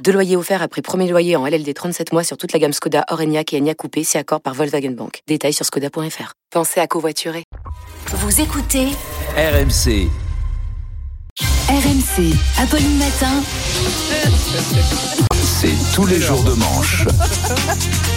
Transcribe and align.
Deux 0.00 0.12
loyers 0.12 0.36
offerts 0.36 0.62
après 0.62 0.82
premier 0.82 1.08
loyer 1.08 1.36
en 1.36 1.46
LLD 1.46 1.72
37 1.74 2.12
mois 2.12 2.24
sur 2.24 2.36
toute 2.36 2.52
la 2.52 2.58
gamme 2.58 2.72
Skoda, 2.72 3.04
Orenia 3.10 3.42
et 3.52 3.58
Enya 3.58 3.74
Coupé, 3.74 4.02
si 4.02 4.18
accord 4.18 4.40
par 4.40 4.54
Volkswagen 4.54 4.90
Bank. 4.92 5.20
Détails 5.28 5.52
sur 5.52 5.64
skoda.fr. 5.64 6.32
Pensez 6.50 6.80
à 6.80 6.86
covoiturer. 6.86 7.44
Vous 8.08 8.40
écoutez 8.40 8.88
RMC. 9.36 10.08
RMC, 11.68 12.34
Apolline 12.58 12.98
Matin. 12.98 13.42
C'est 15.42 15.94
tous 15.94 16.06
les 16.06 16.20
jours 16.20 16.42
de 16.42 16.54
manche. 16.54 17.06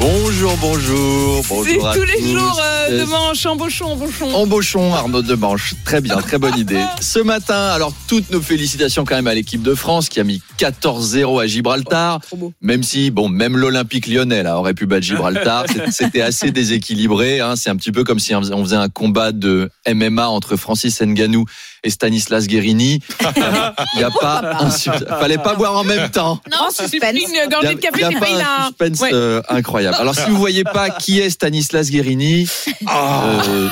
Bonjour, 0.00 0.56
bonjour, 0.60 1.42
C'est 1.44 1.54
bonjour 1.54 1.88
à 1.88 1.94
tous 1.94 2.02
les 2.02 2.18
tous. 2.18 2.28
jours 2.32 2.60
euh, 2.62 2.90
de 2.90 3.02
Euh, 3.02 3.06
manche, 3.06 3.46
embauchons, 3.46 3.86
embauchons. 3.92 4.34
Embauchons 4.34 4.94
Arnaud 4.94 5.22
de 5.22 5.34
Manche. 5.34 5.74
Très 5.84 6.00
bien, 6.00 6.16
très 6.18 6.36
bonne 6.38 6.58
idée. 6.58 6.80
Ce 7.00 7.18
matin, 7.20 7.68
alors 7.68 7.92
toutes 8.06 8.30
nos 8.30 8.40
félicitations 8.42 9.04
quand 9.04 9.14
même 9.14 9.26
à 9.28 9.34
l'équipe 9.34 9.62
de 9.62 9.74
France 9.74 10.08
qui 10.08 10.20
a 10.20 10.24
mis 10.24 10.42
14-0 10.58 11.42
à 11.42 11.46
Gibraltar. 11.46 12.20
Trop 12.20 12.36
beau. 12.36 12.52
Même 12.60 12.82
si, 12.82 13.10
bon, 13.10 13.28
même 13.28 13.56
l'Olympique 13.56 14.06
lyonnais 14.06 14.42
là, 14.42 14.58
aurait 14.58 14.74
pu 14.74 14.84
battre 14.86 15.04
Gibraltar. 15.06 15.64
C'est- 15.72 15.90
C'était 15.90 16.20
assez 16.22 16.50
déséquilibré. 16.50 17.40
hein. 17.40 17.54
C'est 17.56 17.70
un 17.70 17.76
petit 17.76 17.92
peu 17.92 18.04
comme 18.04 18.18
si 18.18 18.34
on 18.34 18.42
faisait- 18.42 18.74
un 18.76 18.88
combat 18.88 19.32
de 19.32 19.70
MMA 19.86 20.28
entre 20.28 20.56
Francis 20.56 21.00
Ngannou 21.00 21.44
et 21.84 21.90
Stanislas 21.90 22.46
Guérini. 22.46 23.00
Il 23.20 23.98
n'y 23.98 24.02
a 24.04 24.10
pas 24.10 24.42
un 24.60 24.70
sub- 24.70 25.06
Fallait 25.08 25.38
pas 25.38 25.54
boire 25.54 25.76
en 25.76 25.84
même 25.84 26.10
temps. 26.10 26.40
Non, 26.50 26.68
c'est 26.70 26.88
pris 26.98 26.98
une 27.10 27.28
Il 27.34 27.48
gorgée 27.50 27.72
y 27.72 27.74
de 27.74 27.78
a, 27.78 27.80
café, 27.80 27.98
il 27.98 28.00
y 28.00 28.04
a 28.04 28.08
c'est 28.10 28.18
pas 28.18 28.26
un 28.26 28.66
suspense 28.66 29.00
Ouais. 29.00 29.10
euh, 29.14 29.40
incroyable. 29.48 29.83
Alors 29.92 30.14
si 30.14 30.28
vous 30.30 30.36
voyez 30.36 30.64
pas 30.64 30.90
qui 30.90 31.20
est 31.20 31.30
Stanislas 31.30 31.90
Guérini, 31.90 32.48
euh, 32.88 33.68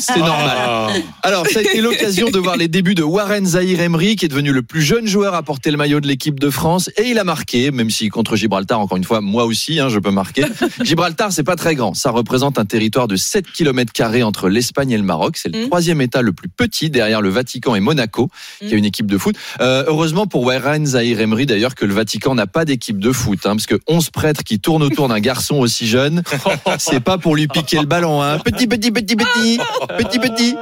c'est 0.00 0.18
normal. 0.18 0.90
Alors 1.22 1.46
ça 1.46 1.60
a 1.60 1.62
été 1.62 1.80
l'occasion 1.80 2.30
de 2.30 2.38
voir 2.38 2.56
les 2.56 2.68
débuts 2.68 2.94
de 2.94 3.02
Warren 3.02 3.46
Zahir 3.46 3.80
Emery 3.80 4.16
qui 4.16 4.24
est 4.24 4.28
devenu 4.28 4.52
le 4.52 4.62
plus 4.62 4.82
jeune 4.82 5.06
joueur 5.06 5.34
à 5.34 5.42
porter 5.42 5.70
le 5.70 5.76
maillot 5.76 6.00
de 6.00 6.06
l'équipe 6.08 6.38
de 6.40 6.50
France 6.50 6.90
et 6.96 7.04
il 7.08 7.18
a 7.18 7.24
marqué, 7.24 7.70
même 7.70 7.90
si 7.90 8.08
contre 8.08 8.36
Gibraltar 8.36 8.80
encore 8.80 8.96
une 8.96 9.04
fois 9.04 9.20
moi 9.20 9.44
aussi 9.44 9.78
hein, 9.80 9.88
je 9.88 9.98
peux 9.98 10.10
marquer. 10.10 10.44
Gibraltar 10.82 11.32
c'est 11.32 11.42
pas 11.44 11.56
très 11.56 11.74
grand, 11.74 11.94
ça 11.94 12.10
représente 12.10 12.58
un 12.58 12.64
territoire 12.64 13.08
de 13.08 13.16
7 13.16 13.46
km 13.52 13.92
carrés 13.92 14.22
entre 14.22 14.48
l'Espagne 14.48 14.90
et 14.90 14.96
le 14.96 15.02
Maroc. 15.04 15.36
C'est 15.36 15.48
le 15.48 15.60
Mm. 15.60 15.66
troisième 15.66 16.00
État 16.00 16.22
le 16.22 16.32
plus 16.32 16.48
petit 16.48 16.90
derrière 16.90 17.20
le 17.20 17.28
Vatican 17.28 17.74
et 17.74 17.80
Monaco 17.80 18.28
qui 18.60 18.72
a 18.72 18.76
une 18.76 18.84
équipe 18.84 19.06
de 19.06 19.18
foot. 19.18 19.36
Euh, 19.60 19.84
heureusement 19.88 20.26
pour 20.26 20.42
Warren 20.44 20.86
Zahir 20.86 21.20
Emery 21.20 21.44
d'ailleurs 21.44 21.74
que 21.74 21.84
le 21.84 21.92
Vatican 21.92 22.34
n'a 22.34 22.46
pas 22.46 22.64
d'équipe 22.64 22.98
de 22.98 23.12
foot, 23.12 23.40
hein, 23.44 23.50
parce 23.56 23.66
que 23.66 23.78
11 23.88 24.10
prêtres 24.10 24.42
qui 24.42 24.58
tournent 24.58 24.82
autour 24.82 25.08
d'un 25.08 25.20
garçon 25.20 25.49
aussi 25.58 25.86
jeune, 25.86 26.22
c'est 26.78 27.00
pas 27.00 27.18
pour 27.18 27.34
lui 27.34 27.48
piquer 27.48 27.80
le 27.80 27.86
ballon. 27.86 28.22
Hein. 28.22 28.38
Petit, 28.38 28.66
petit, 28.66 28.90
petit, 28.90 29.16
petit, 29.16 29.60
petit, 29.98 30.18
petit. 30.18 30.56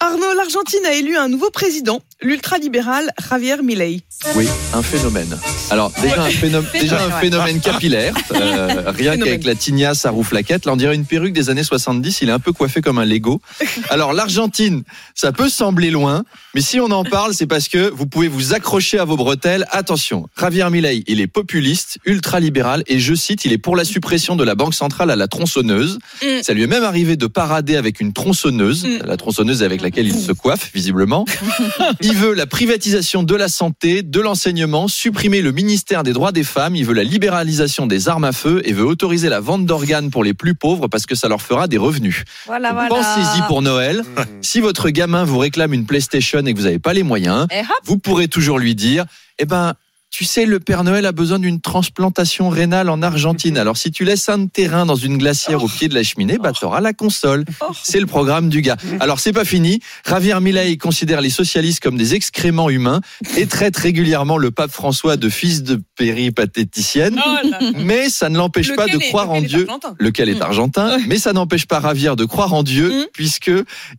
Arnaud, 0.00 0.34
l'Argentine 0.36 0.84
a 0.86 0.92
élu 0.94 1.16
un 1.16 1.28
nouveau 1.28 1.48
président, 1.50 2.02
l'ultralibéral 2.20 3.10
Javier 3.30 3.56
Milei. 3.62 4.02
Oui, 4.34 4.46
un 4.74 4.82
phénomène. 4.82 5.38
Alors 5.70 5.90
déjà 6.02 6.24
un 6.24 6.30
phénomène, 6.30 6.70
déjà 6.78 7.02
un 7.02 7.10
phénomène 7.20 7.60
capillaire. 7.60 8.14
Euh, 8.32 8.84
rien 8.94 9.16
qu'avec 9.16 9.44
la 9.44 9.54
tignasse 9.54 10.04
à 10.04 10.10
rouflaquette, 10.10 10.66
là 10.66 10.72
on 10.74 10.76
dirait 10.76 10.94
une 10.94 11.06
perruque 11.06 11.32
des 11.32 11.48
années 11.48 11.64
70. 11.64 12.20
Il 12.20 12.28
est 12.28 12.32
un 12.32 12.38
peu 12.38 12.52
coiffé 12.52 12.82
comme 12.82 12.98
un 12.98 13.06
Lego. 13.06 13.40
Alors 13.88 14.12
l'Argentine, 14.12 14.82
ça 15.14 15.32
peut 15.32 15.48
sembler 15.48 15.90
loin, 15.90 16.24
mais 16.54 16.60
si 16.60 16.78
on 16.78 16.90
en 16.90 17.04
parle, 17.04 17.32
c'est 17.32 17.46
parce 17.46 17.68
que 17.68 17.88
vous 17.88 18.06
pouvez 18.06 18.28
vous 18.28 18.52
accrocher 18.52 18.98
à 18.98 19.06
vos 19.06 19.16
bretelles. 19.16 19.64
Attention, 19.70 20.28
Javier 20.38 20.68
Milei, 20.68 21.02
il 21.06 21.18
est 21.20 21.26
populiste, 21.26 21.98
ultralibéral 22.04 22.82
et 22.88 23.00
je 23.00 23.14
cite, 23.14 23.46
il 23.46 23.52
est 23.52 23.58
pour 23.58 23.74
la 23.74 23.84
suppression 23.86 24.36
de 24.36 24.44
la 24.44 24.54
banque 24.54 24.74
centrale 24.74 25.10
à 25.10 25.16
la 25.16 25.28
tronçonneuse. 25.28 25.98
Mm. 26.22 26.42
Ça 26.42 26.52
lui 26.52 26.62
est 26.64 26.66
même 26.66 26.84
arrivé 26.84 27.16
de 27.16 27.26
parader 27.26 27.76
avec 27.76 28.00
une 28.00 28.12
tronçonneuse, 28.12 28.84
Mm. 28.84 28.98
la 29.06 29.16
tronçonneuse 29.16 29.29
avec 29.38 29.80
laquelle 29.80 30.06
il 30.06 30.18
se 30.18 30.32
coiffe 30.32 30.70
visiblement. 30.74 31.24
Il 32.00 32.14
veut 32.14 32.34
la 32.34 32.46
privatisation 32.46 33.22
de 33.22 33.34
la 33.34 33.48
santé, 33.48 34.02
de 34.02 34.20
l'enseignement, 34.20 34.88
supprimer 34.88 35.40
le 35.40 35.52
ministère 35.52 36.02
des 36.02 36.12
droits 36.12 36.32
des 36.32 36.44
femmes, 36.44 36.76
il 36.76 36.84
veut 36.84 36.94
la 36.94 37.04
libéralisation 37.04 37.86
des 37.86 38.08
armes 38.08 38.24
à 38.24 38.32
feu 38.32 38.62
et 38.64 38.72
veut 38.72 38.84
autoriser 38.84 39.28
la 39.28 39.40
vente 39.40 39.66
d'organes 39.66 40.10
pour 40.10 40.24
les 40.24 40.34
plus 40.34 40.54
pauvres 40.54 40.88
parce 40.88 41.06
que 41.06 41.14
ça 41.14 41.28
leur 41.28 41.42
fera 41.42 41.68
des 41.68 41.78
revenus. 41.78 42.24
Voilà, 42.46 42.86
Pensez-y 42.88 43.42
pour 43.46 43.62
Noël. 43.62 44.02
Si 44.40 44.60
votre 44.60 44.90
gamin 44.90 45.24
vous 45.24 45.38
réclame 45.38 45.72
une 45.72 45.86
PlayStation 45.86 46.40
et 46.46 46.52
que 46.52 46.58
vous 46.58 46.64
n'avez 46.64 46.78
pas 46.78 46.92
les 46.92 47.02
moyens, 47.02 47.46
vous 47.84 47.98
pourrez 47.98 48.28
toujours 48.28 48.58
lui 48.58 48.74
dire, 48.74 49.04
eh 49.38 49.46
ben, 49.46 49.74
tu 50.10 50.24
sais, 50.24 50.44
le 50.44 50.58
Père 50.60 50.82
Noël 50.84 51.06
a 51.06 51.12
besoin 51.12 51.38
d'une 51.38 51.60
transplantation 51.60 52.48
rénale 52.48 52.88
en 52.90 53.00
Argentine. 53.00 53.56
Alors, 53.56 53.76
si 53.76 53.90
tu 53.92 54.04
laisses 54.04 54.28
un 54.28 54.46
terrain 54.46 54.84
dans 54.84 54.96
une 54.96 55.16
glacière 55.18 55.62
au 55.62 55.68
pied 55.68 55.88
de 55.88 55.94
la 55.94 56.02
cheminée, 56.02 56.36
bah, 56.36 56.52
t'auras 56.52 56.80
la 56.80 56.92
console. 56.92 57.44
C'est 57.84 58.00
le 58.00 58.06
programme 58.06 58.48
du 58.48 58.60
gars. 58.60 58.76
Alors, 58.98 59.20
c'est 59.20 59.32
pas 59.32 59.44
fini. 59.44 59.80
Javier 60.08 60.38
Milei 60.40 60.76
considère 60.78 61.20
les 61.20 61.30
socialistes 61.30 61.80
comme 61.80 61.96
des 61.96 62.14
excréments 62.14 62.70
humains 62.70 63.00
et 63.36 63.46
traite 63.46 63.76
régulièrement 63.76 64.36
le 64.36 64.50
pape 64.50 64.72
François 64.72 65.16
de 65.16 65.28
fils 65.28 65.62
de 65.62 65.80
péripatéticienne. 65.96 67.20
Oh. 67.24 67.46
Mais 67.78 68.08
ça 68.08 68.28
ne 68.28 68.36
l'empêche 68.36 68.74
pas 68.74 68.86
de 68.86 68.96
est- 68.96 69.08
croire 69.08 69.30
en 69.30 69.40
Dieu 69.40 69.66
lequel 69.98 70.28
est 70.28 70.40
argentin, 70.42 70.98
mais 71.06 71.18
ça 71.18 71.32
n'empêche 71.32 71.66
pas 71.66 71.80
Javier 71.80 72.16
de 72.16 72.24
croire 72.24 72.52
en 72.52 72.62
Dieu, 72.62 72.90
Mm. 72.90 73.04
puisque 73.12 73.50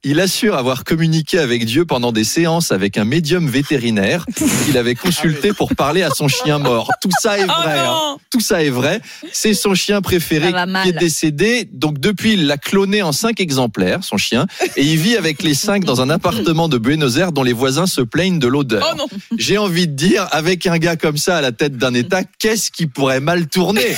il 0.04 0.20
assure 0.20 0.56
avoir 0.56 0.84
communiqué 0.84 1.40
avec 1.40 1.66
Dieu 1.66 1.86
pendant 1.86 2.12
des 2.12 2.24
séances 2.24 2.72
avec 2.72 2.98
un 2.98 3.06
médium 3.06 3.48
vétérinaire 3.48 4.26
qu'il 4.66 4.78
avait 4.78 4.96
consulté 4.96 5.54
pour 5.54 5.74
parler 5.76 6.01
à 6.04 6.10
son 6.10 6.28
chien 6.28 6.60
mort. 6.60 6.90
Tout 7.02 7.10
ça 7.20 7.38
est 7.38 7.44
Oh 7.44 7.62
vrai. 7.64 7.80
hein. 7.80 7.84
non 7.86 8.18
Tout 8.32 8.40
ça 8.40 8.64
est 8.64 8.70
vrai. 8.70 9.02
C'est 9.32 9.54
son 9.54 9.74
chien 9.76 10.02
préféré 10.02 10.54
qui 10.84 10.90
est 10.90 10.94
décédé. 11.00 11.68
Donc 11.72 12.00
depuis, 12.00 12.34
il 12.34 12.48
l'a 12.48 12.58
cloné 12.58 13.02
en 13.02 13.12
cinq 13.12 13.40
exemplaires, 13.40 14.04
son 14.04 14.18
chien, 14.18 14.46
et 14.76 14.84
il 14.84 14.98
vit 14.98 15.18
avec 15.18 15.44
les 15.44 15.54
cinq 15.54 15.84
dans 15.86 16.02
un 16.02 16.10
appartement 16.10 16.68
de 16.70 16.78
Buenos 16.78 17.18
Aires 17.18 17.32
dont 17.32 17.44
les 17.44 17.54
voisins 17.54 17.88
se 17.88 18.02
plaignent 18.02 18.40
de 18.40 18.48
l'odeur. 18.48 18.88
Oh 18.94 18.96
non 18.98 19.06
J'ai 19.38 19.58
envie 19.58 19.88
de 19.88 19.94
dire, 19.94 20.28
avec 20.32 20.68
un 20.68 20.78
gars 20.78 20.96
comme 20.96 21.18
ça 21.18 21.38
à 21.38 21.42
la 21.42 21.52
tête 21.52 21.78
d'un 21.78 21.94
État, 21.94 22.22
qu'est-ce 22.40 22.72
qui 22.72 22.88
pourrait 22.88 23.20
mal 23.20 23.48
tourner? 23.48 23.96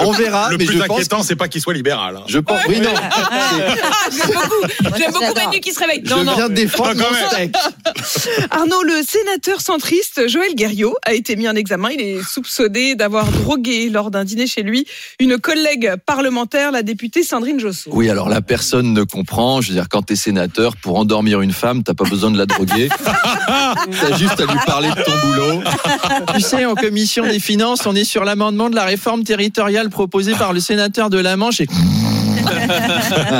On 0.00 0.12
verra, 0.12 0.50
Le 0.50 0.58
mais 0.58 0.64
plus 0.64 0.78
je 0.78 0.82
pense. 0.84 0.96
inquiétant, 0.98 1.22
c'est 1.22 1.36
pas 1.36 1.48
qu'il 1.48 1.60
soit 1.60 1.74
libéral. 1.74 2.16
hein. 2.16 2.24
Je 2.28 2.38
pense. 2.38 2.60
Oui, 2.68 2.80
non. 2.80 2.90
Ah, 2.94 4.08
J'aime 4.10 4.32
beaucoup, 4.34 4.96
j'aime 4.98 5.12
beaucoup. 5.12 5.34
Manu 5.34 5.60
qui 5.60 5.72
se 5.72 5.78
réveille. 5.80 6.02
Je 6.04 6.10
Non, 6.10 6.24
non. 6.24 6.34
viens 6.36 6.48
défendre 6.48 6.92
Ah, 6.98 7.12
mon 7.22 7.28
steak. 7.30 7.54
Arnaud, 8.50 8.82
le 8.82 9.02
sénateur 9.06 9.60
centriste 9.60 10.28
Joël 10.28 10.54
Guerriot 10.54 10.96
a 11.04 11.14
été 11.14 11.35
mis 11.36 11.48
en 11.48 11.54
examen. 11.54 11.90
Il 11.90 12.00
est 12.00 12.22
soupçonné 12.22 12.94
d'avoir 12.94 13.30
drogué 13.30 13.88
lors 13.88 14.10
d'un 14.10 14.24
dîner 14.24 14.46
chez 14.46 14.62
lui 14.62 14.86
une 15.20 15.38
collègue 15.38 15.94
parlementaire, 16.04 16.72
la 16.72 16.82
députée 16.82 17.22
Sandrine 17.22 17.60
Josso. 17.60 17.90
Oui, 17.92 18.10
alors 18.10 18.28
la 18.28 18.40
personne 18.40 18.92
ne 18.92 19.02
comprend. 19.04 19.60
Je 19.60 19.68
veux 19.68 19.74
dire, 19.74 19.88
quand 19.88 20.02
t'es 20.02 20.16
sénateur, 20.16 20.76
pour 20.76 20.98
endormir 20.98 21.40
une 21.40 21.52
femme, 21.52 21.82
t'as 21.82 21.94
pas 21.94 22.04
besoin 22.04 22.30
de 22.30 22.38
la 22.38 22.46
droguer. 22.46 22.88
t'as 23.04 24.16
juste 24.16 24.40
à 24.40 24.46
lui 24.46 24.58
parler 24.66 24.88
de 24.88 25.02
ton 25.02 25.12
boulot. 25.26 25.62
Tu 26.34 26.40
sais, 26.40 26.64
en 26.64 26.74
commission 26.74 27.24
des 27.26 27.38
finances, 27.38 27.86
on 27.86 27.94
est 27.94 28.04
sur 28.04 28.24
l'amendement 28.24 28.70
de 28.70 28.74
la 28.74 28.84
réforme 28.84 29.24
territoriale 29.24 29.90
proposée 29.90 30.34
par 30.34 30.52
le 30.52 30.60
sénateur 30.60 31.10
de 31.10 31.18
la 31.18 31.36
Manche 31.36 31.60
et 31.60 31.66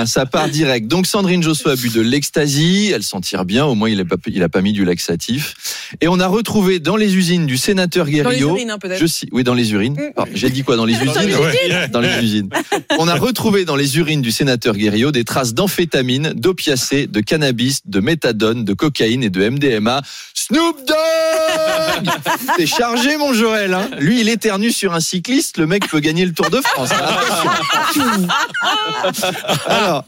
ça 0.07 0.27
part 0.27 0.49
direct. 0.49 0.87
Donc 0.89 1.07
Sandrine 1.07 1.43
Josso 1.43 1.69
a 1.69 1.77
bu 1.77 1.89
de 1.91 2.01
l'ecstasy, 2.01 2.91
elle 2.95 3.03
s'en 3.03 3.21
tire 3.21 3.45
bien, 3.45 3.65
au 3.65 3.75
moins 3.75 3.89
il 3.89 4.01
a 4.01 4.05
pas, 4.05 4.17
il 4.27 4.43
a 4.43 4.49
pas 4.49 4.61
mis 4.63 4.73
du 4.73 4.85
laxatif. 4.85 5.55
Et 6.01 6.09
on 6.09 6.19
a 6.21 6.27
retrouvé 6.27 6.79
dans 6.79 6.97
les 6.97 7.17
usines 7.17 7.47
du 7.47 7.57
sénateur 7.57 8.07
Dans 8.07 8.11
les 8.13 8.17
Guerriot, 8.19 8.51
urines, 8.51 8.71
hein, 8.71 8.79
peut-être. 8.79 9.01
je 9.01 9.07
ci- 9.07 9.29
oui 9.33 9.45
dans 9.45 9.55
les 9.55 9.73
urines. 9.73 9.95
Mm. 9.95 10.13
Ah, 10.17 10.25
J'ai 10.35 10.51
dit 10.51 10.63
quoi 10.63 10.77
dans 10.77 10.85
les 10.85 10.95
usines 10.95 11.13
dans 11.93 12.01
les 12.01 12.19
usines. 12.23 12.49
On 12.99 13.09
a 13.09 13.15
retrouvé 13.15 13.65
dans 13.65 13.77
les 13.77 13.99
urines 13.99 14.23
du 14.23 14.31
sénateur 14.31 14.75
Guerriot 14.77 15.13
des 15.13 15.25
traces 15.25 15.55
d'amphétamine, 15.55 16.33
d'opiacés, 16.35 17.07
de 17.07 17.21
cannabis, 17.21 17.81
de 17.87 18.01
méthadone, 18.01 18.65
de 18.65 18.73
cocaïne 18.75 19.23
et 19.23 19.31
de 19.31 19.49
MDMA. 19.49 20.03
Snoop 20.35 20.77
Dogg 20.87 20.97
C'est 22.57 22.67
chargé 22.67 23.17
mon 23.17 23.33
Joël. 23.33 23.75
Hein 23.75 23.89
Lui, 23.99 24.21
il 24.21 24.29
éternue 24.29 24.71
sur 24.71 24.93
un 24.95 25.01
cycliste, 25.01 25.59
le 25.59 25.67
mec 25.67 25.89
peut 25.89 26.01
gagner 26.01 26.25
le 26.25 26.33
Tour 26.33 26.51
de 26.51 26.61
France. 26.61 26.91
Attention. 26.93 28.29
Alors, 29.67 30.05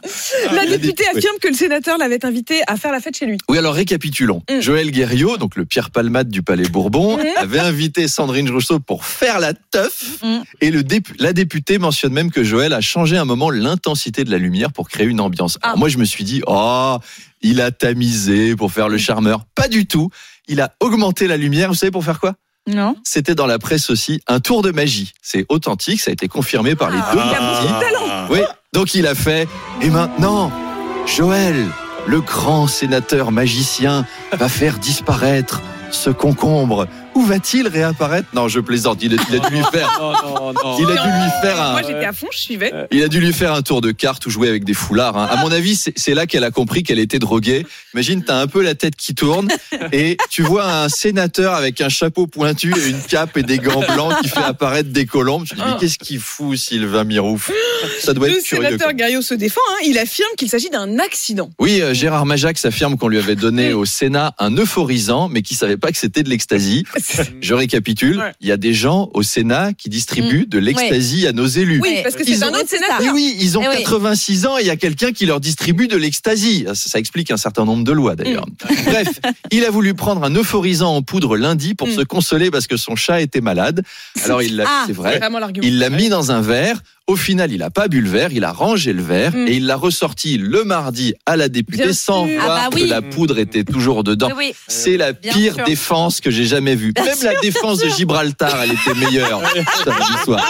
La 0.52 0.66
députée 0.66 1.04
oui. 1.12 1.18
affirme 1.18 1.36
que 1.40 1.48
le 1.48 1.54
sénateur 1.54 1.98
l'avait 1.98 2.24
invité 2.24 2.62
à 2.66 2.76
faire 2.76 2.92
la 2.92 3.00
fête 3.00 3.16
chez 3.16 3.26
lui. 3.26 3.38
Oui, 3.48 3.58
alors 3.58 3.74
récapitulons. 3.74 4.42
Mm. 4.50 4.60
Joël 4.60 4.90
Guerriot, 4.90 5.36
donc 5.36 5.56
le 5.56 5.64
Pierre 5.64 5.90
Palmade 5.90 6.28
du 6.28 6.42
Palais 6.42 6.68
Bourbon, 6.68 7.16
Mm. 7.18 7.22
avait 7.36 7.58
invité 7.60 8.08
Sandrine 8.08 8.50
Rousseau 8.50 8.80
pour 8.80 9.04
faire 9.04 9.38
la 9.40 9.52
teuf. 9.54 10.18
Mm. 10.22 10.38
Et 10.60 10.70
le 10.70 10.82
la 11.18 11.32
députée 11.32 11.78
mentionne 11.78 12.12
même 12.12 12.30
que 12.30 12.42
Joël 12.44 12.72
a 12.72 12.80
changé 12.80 13.16
un 13.16 13.24
moment 13.24 13.50
l'intensité 13.50 14.24
de 14.24 14.30
la 14.30 14.38
lumière 14.38 14.72
pour 14.72 14.88
créer 14.88 15.06
une 15.06 15.20
ambiance. 15.20 15.58
Alors 15.62 15.74
Ah. 15.76 15.78
moi, 15.78 15.88
je 15.88 15.98
me 15.98 16.04
suis 16.04 16.24
dit, 16.24 16.42
oh, 16.46 16.96
il 17.42 17.60
a 17.60 17.70
tamisé 17.70 18.56
pour 18.56 18.72
faire 18.72 18.88
le 18.88 18.98
charmeur. 18.98 19.44
Pas 19.54 19.68
du 19.68 19.86
tout. 19.86 20.10
Il 20.48 20.60
a 20.60 20.72
augmenté 20.80 21.26
la 21.26 21.36
lumière. 21.36 21.68
Vous 21.68 21.74
savez 21.74 21.90
pour 21.92 22.04
faire 22.04 22.20
quoi? 22.20 22.34
Non. 22.66 22.96
C'était 23.04 23.34
dans 23.34 23.46
la 23.46 23.58
presse 23.58 23.88
aussi 23.90 24.20
un 24.26 24.40
tour 24.40 24.62
de 24.62 24.70
magie. 24.70 25.12
C'est 25.22 25.44
authentique. 25.48 26.00
Ça 26.00 26.10
a 26.10 26.12
été 26.12 26.28
confirmé 26.28 26.74
par 26.74 26.90
les 26.90 26.98
Ah. 27.00 27.10
deux 27.14 27.20
Il 27.20 27.34
a 27.34 27.40
beaucoup 27.62 27.74
de 27.74 27.80
talent. 27.80 28.26
Oui, 28.30 28.40
Donc 28.74 28.94
il 28.94 29.06
a 29.06 29.14
fait. 29.14 29.48
Et 29.80 29.88
maintenant, 29.90 30.52
Joël, 31.06 31.54
le 32.06 32.20
grand 32.20 32.66
sénateur 32.66 33.32
magicien, 33.32 34.04
va 34.32 34.48
faire 34.48 34.78
disparaître 34.78 35.62
ce 35.90 36.10
concombre. 36.10 36.86
Où 37.14 37.22
va-t-il 37.24 37.66
réapparaître? 37.66 38.28
Non, 38.34 38.46
je 38.46 38.60
plaisante. 38.60 38.98
Il 39.02 39.18
a, 39.18 39.22
il 39.30 39.36
a 39.36 39.48
dû 39.48 39.54
lui 39.56 39.62
faire. 39.72 39.90
Non, 40.00 40.12
non, 40.12 40.52
non. 40.52 40.76
Il 40.78 40.84
a 40.86 41.02
dû 41.02 41.08
lui 41.08 41.30
faire 41.42 41.60
un. 41.60 41.72
Moi, 41.72 41.82
j'étais 41.84 42.04
à 42.04 42.12
fond, 42.12 42.28
je 42.30 42.38
suivais. 42.38 42.72
Il 42.92 43.02
a 43.02 43.08
dû 43.08 43.18
lui 43.20 43.32
faire 43.32 43.52
un 43.54 43.62
tour 43.62 43.80
de 43.80 43.90
cartes 43.90 44.24
ou 44.26 44.30
jouer 44.30 44.48
avec 44.48 44.64
des 44.64 44.74
foulards. 44.74 45.16
hein. 45.16 45.26
À 45.30 45.36
mon 45.36 45.50
avis, 45.50 45.74
c'est 45.96 46.14
là 46.14 46.26
qu'elle 46.26 46.44
a 46.44 46.50
compris 46.52 46.82
qu'elle 46.84 46.98
était 47.00 47.18
droguée. 47.18 47.66
Imagine, 47.94 48.22
t'as 48.22 48.38
un 48.40 48.46
peu 48.46 48.62
la 48.62 48.74
tête 48.76 48.94
qui 48.94 49.14
tourne 49.14 49.48
et 49.92 50.16
tu 50.30 50.42
vois 50.42 50.70
un 50.70 50.88
sénateur 50.88 51.54
avec 51.54 51.80
un 51.80 51.88
chapeau 51.88 52.26
pointu 52.28 52.72
et 52.78 52.88
une 52.90 53.00
cape 53.02 53.36
et 53.36 53.42
des 53.42 53.58
gants 53.58 53.82
blancs 53.94 54.14
qui 54.22 54.28
fait 54.28 54.44
apparaître 54.44 54.90
des 54.90 55.06
colombes. 55.06 55.44
Je 55.46 55.54
me 55.54 55.58
dis, 55.60 55.64
mais 55.66 55.76
qu'est-ce 55.80 55.98
qu'il 55.98 56.20
fout, 56.20 56.56
Sylvain 56.56 57.04
Mirouf? 57.04 57.50
Ça 58.00 58.14
doit 58.14 58.28
Le 58.28 58.34
être 58.38 58.42
curieux. 58.44 58.64
sénateur 58.64 58.86
quoi. 58.88 58.92
Gario 58.94 59.22
se 59.22 59.34
défend. 59.34 59.60
hein. 59.70 59.76
Il 59.86 59.98
affirme 59.98 60.28
qu'il 60.36 60.48
s'agit 60.48 60.70
d'un 60.70 60.98
accident. 60.98 61.50
Oui, 61.58 61.80
euh, 61.82 61.94
Gérard 61.94 62.26
Majax 62.26 62.64
affirme 62.64 62.96
qu'on 62.96 63.08
lui 63.08 63.18
avait 63.18 63.36
donné 63.36 63.72
au 63.72 63.84
Sénat 63.84 64.34
un 64.38 64.56
euphorisant, 64.56 65.28
mais 65.28 65.42
qu'il 65.42 65.56
savait 65.56 65.76
pas 65.76 65.90
que 65.92 65.98
c'était 65.98 66.22
de 66.22 66.28
l'ecstasy. 66.30 66.84
Je 67.40 67.54
récapitule. 67.54 68.18
Ouais. 68.18 68.32
Il 68.40 68.48
y 68.48 68.52
a 68.52 68.56
des 68.56 68.74
gens 68.74 69.10
au 69.14 69.22
Sénat 69.22 69.72
qui 69.72 69.88
distribuent 69.88 70.46
de 70.46 70.58
l'ecstasy 70.58 71.26
à 71.26 71.32
nos 71.32 71.46
élus. 71.46 71.80
Oui, 71.82 72.00
parce 72.02 72.14
que 72.16 72.24
c'est 72.24 72.42
un 72.42 72.48
autre 72.48 72.60
Oui, 72.62 72.68
sénateur. 72.68 73.14
oui, 73.14 73.36
ils 73.40 73.58
ont 73.58 73.62
Eh 73.64 73.68
oui. 73.68 73.76
86 73.78 74.46
ans 74.46 74.58
et 74.58 74.62
il 74.62 74.66
y 74.66 74.70
a 74.70 74.76
quelqu'un 74.76 75.12
qui 75.12 75.26
leur 75.26 75.40
distribue 75.40 75.88
de 75.88 75.96
l'ecstasy. 75.96 76.64
Ça, 76.68 76.74
ça 76.74 76.98
explique 76.98 77.30
un 77.30 77.36
certain 77.36 77.64
nombre 77.64 77.84
de 77.84 77.92
lois 77.92 78.16
d'ailleurs. 78.16 78.46
Bref, 78.84 79.08
il 79.50 79.64
a 79.64 79.70
voulu 79.70 79.94
prendre 79.94 80.22
un 80.24 80.34
euphorisant 80.34 80.94
en 80.94 81.02
poudre 81.02 81.36
lundi 81.36 81.74
pour 81.74 81.88
Mm. 81.88 81.92
se 81.96 82.00
consoler 82.02 82.50
parce 82.50 82.66
que 82.66 82.76
son 82.76 82.96
chat 82.96 83.20
était 83.22 83.40
malade. 83.40 83.82
Alors 84.24 84.42
il 84.42 84.56
l'a, 84.56 84.64
Ah, 84.66 84.84
c'est 84.86 84.92
vrai, 84.92 85.20
il 85.62 85.78
l'a 85.78 85.88
mis 85.90 86.08
dans 86.10 86.30
un 86.32 86.40
verre. 86.42 86.80
Au 87.08 87.16
final, 87.16 87.50
il 87.52 87.62
a 87.62 87.70
pas 87.70 87.88
bu 87.88 88.02
le 88.02 88.08
verre, 88.10 88.32
il 88.32 88.44
a 88.44 88.52
rangé 88.52 88.92
le 88.92 89.02
verre 89.02 89.34
Mm. 89.34 89.48
et 89.48 89.56
il 89.56 89.66
l'a 89.66 89.76
ressorti 89.76 90.36
le 90.38 90.62
mardi 90.64 91.14
à 91.26 91.36
la 91.36 91.48
députée 91.48 91.84
Bien 91.84 91.92
sans 91.94 92.26
sûr. 92.26 92.34
voir 92.40 92.64
Ah 92.66 92.68
bah 92.70 92.76
que 92.78 92.84
la 92.84 93.00
poudre 93.02 93.38
était 93.38 93.64
toujours 93.64 94.04
dedans. 94.04 94.28
Oui. 94.36 94.52
C'est 94.68 94.96
la 94.98 95.12
Bien 95.14 95.32
pire 95.32 95.54
sûr. 95.54 95.64
défense 95.64 96.20
que 96.20 96.30
j'ai 96.30 96.44
jamais 96.44 96.74
vue. 96.76 96.92
Même 96.96 97.16
la 97.22 97.40
défense 97.40 97.78
de 97.78 97.88
Gibraltar, 97.88 98.62
elle 98.62 98.72
était 98.72 98.94
meilleure. 98.94 99.40
samedi 99.84 100.24
soir. 100.24 100.46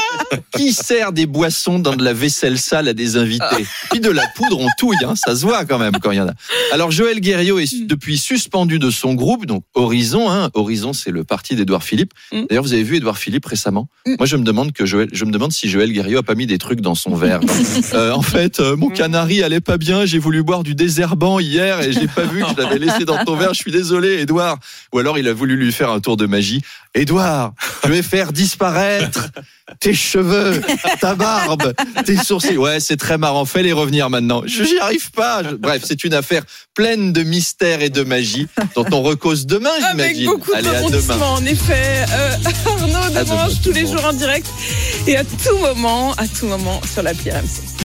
Qui 0.57 0.73
sert 0.73 1.13
des 1.13 1.27
boissons 1.27 1.79
dans 1.79 1.95
de 1.95 2.03
la 2.05 2.13
vaisselle 2.13 2.59
sale 2.59 2.89
à 2.89 2.93
des 2.93 3.17
invités? 3.17 3.65
Puis 3.91 4.01
de 4.01 4.11
la 4.11 4.27
poudre, 4.35 4.59
on 4.59 4.69
touille, 4.79 4.97
hein, 5.07 5.15
ça 5.15 5.37
se 5.37 5.43
voit 5.47 5.65
quand 5.65 5.79
même 5.79 5.93
quand 6.03 6.11
il 6.11 6.17
y 6.17 6.21
en 6.21 6.29
a. 6.29 6.35
Alors 6.73 6.91
Joël 6.91 7.21
Guerriot 7.21 7.61
est 7.61 7.87
depuis 7.87 8.19
suspendu 8.19 8.81
de 8.81 8.91
son 8.91 9.15
groupe, 9.15 9.47
donc 9.47 9.63
Horizon. 9.75 10.29
Hein. 10.29 10.51
Horizon, 10.55 10.93
c'est 10.93 11.11
le 11.13 11.23
parti 11.23 11.55
d'Edouard 11.55 11.85
Philippe. 11.85 12.13
Mm. 12.33 12.47
D'ailleurs, 12.49 12.65
vous 12.65 12.73
avez 12.73 12.83
vu 12.83 12.97
Edouard 12.97 13.19
Philippe 13.19 13.47
récemment? 13.47 13.89
Mm. 14.07 14.15
Moi, 14.19 14.27
je 14.27 14.37
me 14.37 14.43
demande 14.43 14.73
que 14.73 14.85
Joël, 14.87 15.09
je 15.13 15.25
me 15.25 15.31
demande 15.31 15.53
si 15.53 15.69
Joël 15.69 15.93
Guerriot 15.93 16.19
a 16.19 16.23
pas 16.25 16.35
mis 16.35 16.48
des 16.49 16.59
trucs 16.59 16.81
dans 16.81 16.97
son 16.97 17.15
verre. 17.15 17.39
Euh, 17.95 18.13
en 18.13 18.23
fait, 18.23 18.61
euh, 18.61 18.77
mon 18.77 18.89
canari 18.91 19.43
allait 19.43 19.61
pas 19.61 19.79
bien. 19.79 20.05
J'ai 20.05 20.19
voulu 20.19 20.43
boire 20.43 20.63
du 20.63 20.75
désherbant 20.75 21.39
hier 21.39 21.81
et 21.81 21.93
j'ai 21.93 22.07
pas 22.09 22.23
vu 22.25 22.43
que 22.43 22.49
je 22.57 22.61
l'avais 22.63 22.79
laissé 22.79 23.05
dans 23.05 23.25
ton 23.25 23.37
verre. 23.37 23.55
Je 23.55 23.59
suis 23.61 23.71
désolé, 23.73 24.19
Edouard. 24.21 24.59
Ou 24.93 24.99
alors, 24.99 25.17
il 25.19 25.27
a 25.29 25.33
voulu 25.33 25.57
lui 25.57 25.73
faire 25.73 25.91
un 25.91 26.01
tour 26.01 26.17
de 26.17 26.27
magie. 26.27 26.61
Edouard, 26.95 27.53
je 27.85 27.89
vais 27.91 28.03
faire 28.03 28.33
disparaître 28.33 29.29
tes 29.81 29.95
cheveux, 29.95 30.61
ta 31.01 31.15
barbe, 31.15 31.73
tes 32.05 32.17
sourcils. 32.17 32.57
Ouais, 32.57 32.81
c'est 32.81 32.97
très 32.97 33.19
marrant. 33.19 33.45
Fais-les 33.45 33.73
revenir 33.73 34.11
maintenant. 34.11 34.43
Je 34.47 34.65
j'y 34.65 34.79
arrive 34.79 35.11
pas. 35.13 35.43
Je- 35.45 35.55
Bref, 35.55 35.83
c'est 35.85 36.03
une 36.05 36.15
affaire 36.15 36.43
pleine 36.75 37.13
de 37.13 37.23
mystères 37.23 37.83
et 37.83 37.91
de 37.91 38.03
magie 38.03 38.49
dont 38.75 38.87
on 38.93 39.03
recose 39.03 39.47
demain, 39.47 39.71
Avec 39.93 40.17
j'imagine. 40.17 40.31
beaucoup 40.31 40.51
de 40.53 40.57
Allez, 40.57 40.69
à 40.69 40.73
demain. 40.73 40.87
rebondissements, 40.87 41.33
en 41.35 41.45
effet. 41.45 42.05
Euh, 42.11 42.35
Tout 43.25 43.33
tous 43.63 43.69
le 43.71 43.75
les 43.75 43.87
jours 43.87 44.05
en 44.05 44.13
direct 44.13 44.47
et 45.07 45.17
à 45.17 45.25
tout 45.25 45.59
moment, 45.59 46.13
à 46.13 46.27
tout 46.29 46.47
moment 46.47 46.81
sur 46.93 47.03
l'appli 47.03 47.31
RMC. 47.31 47.69